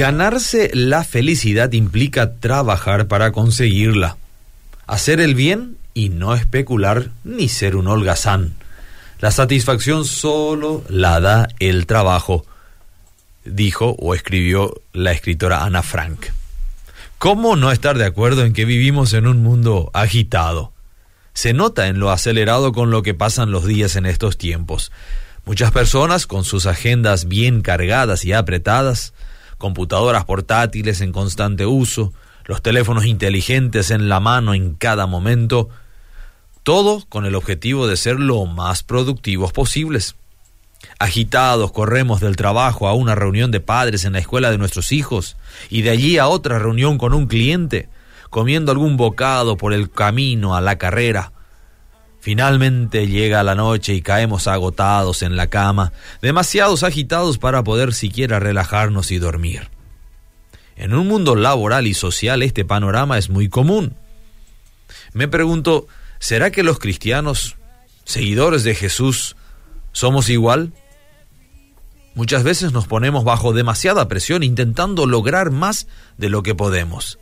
[0.00, 4.16] Ganarse la felicidad implica trabajar para conseguirla,
[4.86, 8.54] hacer el bien y no especular ni ser un holgazán.
[9.18, 12.46] La satisfacción solo la da el trabajo,
[13.44, 16.28] dijo o escribió la escritora Ana Frank.
[17.18, 20.72] ¿Cómo no estar de acuerdo en que vivimos en un mundo agitado?
[21.34, 24.92] Se nota en lo acelerado con lo que pasan los días en estos tiempos.
[25.44, 29.12] Muchas personas, con sus agendas bien cargadas y apretadas,
[29.60, 32.12] computadoras portátiles en constante uso,
[32.46, 35.68] los teléfonos inteligentes en la mano en cada momento,
[36.64, 40.16] todo con el objetivo de ser lo más productivos posibles.
[40.98, 45.36] Agitados corremos del trabajo a una reunión de padres en la escuela de nuestros hijos
[45.68, 47.88] y de allí a otra reunión con un cliente,
[48.30, 51.32] comiendo algún bocado por el camino a la carrera.
[52.20, 58.38] Finalmente llega la noche y caemos agotados en la cama, demasiados agitados para poder siquiera
[58.38, 59.70] relajarnos y dormir.
[60.76, 63.96] En un mundo laboral y social este panorama es muy común.
[65.12, 65.86] Me pregunto,
[66.18, 67.56] ¿será que los cristianos,
[68.04, 69.36] seguidores de Jesús,
[69.92, 70.72] somos igual?
[72.14, 75.86] Muchas veces nos ponemos bajo demasiada presión intentando lograr más
[76.18, 77.18] de lo que podemos.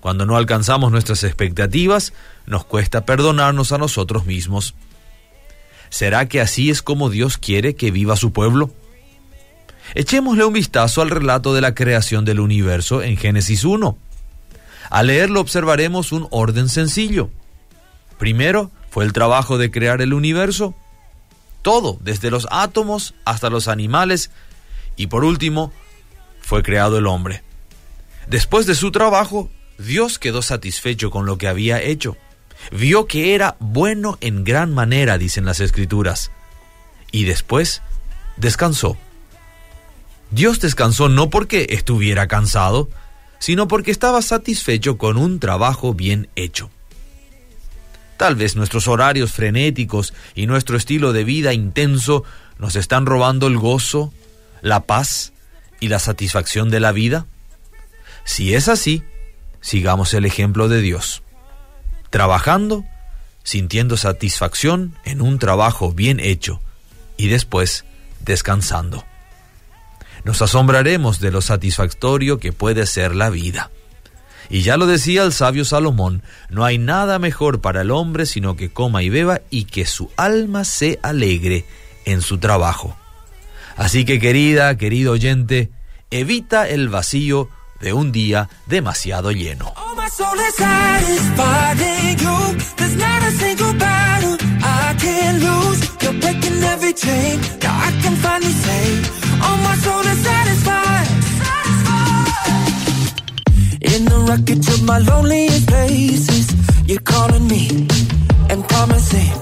[0.00, 2.12] Cuando no alcanzamos nuestras expectativas,
[2.46, 4.74] nos cuesta perdonarnos a nosotros mismos.
[5.90, 8.72] ¿Será que así es como Dios quiere que viva su pueblo?
[9.94, 13.98] Echémosle un vistazo al relato de la creación del universo en Génesis 1.
[14.88, 17.30] Al leerlo observaremos un orden sencillo.
[18.18, 20.74] Primero fue el trabajo de crear el universo,
[21.62, 24.30] todo, desde los átomos hasta los animales,
[24.96, 25.72] y por último
[26.40, 27.42] fue creado el hombre.
[28.28, 29.50] Después de su trabajo,
[29.86, 32.16] Dios quedó satisfecho con lo que había hecho.
[32.70, 36.30] Vio que era bueno en gran manera, dicen las escrituras.
[37.10, 37.82] Y después
[38.36, 38.96] descansó.
[40.30, 42.88] Dios descansó no porque estuviera cansado,
[43.38, 46.70] sino porque estaba satisfecho con un trabajo bien hecho.
[48.18, 52.22] Tal vez nuestros horarios frenéticos y nuestro estilo de vida intenso
[52.58, 54.12] nos están robando el gozo,
[54.60, 55.32] la paz
[55.80, 57.26] y la satisfacción de la vida.
[58.24, 59.02] Si es así,
[59.60, 61.22] sigamos el ejemplo de Dios.
[62.10, 62.84] Trabajando,
[63.42, 66.60] sintiendo satisfacción en un trabajo bien hecho
[67.16, 67.84] y después
[68.20, 69.04] descansando.
[70.24, 73.70] Nos asombraremos de lo satisfactorio que puede ser la vida.
[74.50, 78.56] Y ya lo decía el sabio Salomón, no hay nada mejor para el hombre sino
[78.56, 81.64] que coma y beba y que su alma se alegre
[82.04, 82.96] en su trabajo.
[83.76, 85.70] Así que querida, querido oyente,
[86.10, 87.48] evita el vacío
[87.80, 89.72] de un día demasiado lleno.
[103.82, 106.46] In the wreckage of my loneliest places,
[106.86, 107.88] you're calling me
[108.50, 109.32] and promising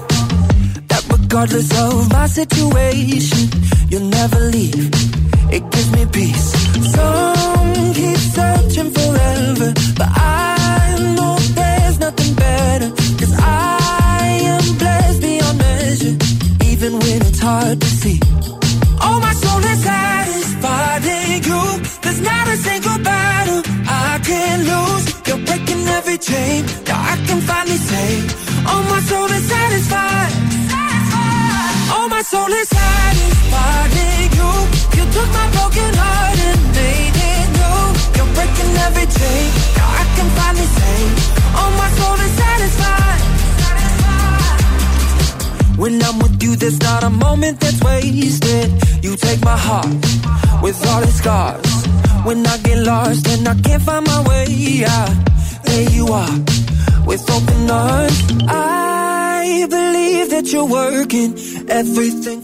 [0.87, 3.49] that regardless of my situation,
[3.89, 4.89] you'll never leave.
[5.51, 6.51] It gives me peace.
[6.93, 7.48] Some
[17.39, 18.19] it's hard to see.
[19.01, 21.61] Oh, my soul is satisfied in you.
[22.01, 25.05] There's not a single battle I can lose.
[25.27, 26.65] You're breaking every chain.
[26.87, 28.09] Now I can finally say,
[28.71, 30.33] Oh, my soul is satisfied.
[31.95, 34.51] Oh, my soul is satisfied in you.
[34.97, 37.79] You took my broken heart and made it new.
[38.17, 39.45] You're breaking every chain.
[39.77, 40.97] Now I can finally say,
[41.59, 41.88] Oh, my
[45.79, 48.69] When I'm with you, there's not a moment that's wasted.
[49.01, 49.87] You take my heart
[50.61, 51.85] with all its scars.
[52.25, 55.15] When I get lost and I can't find my way out,
[55.63, 56.37] there you are
[57.05, 58.19] with open arms.
[58.49, 61.31] I believe that you're working
[61.69, 62.39] everything.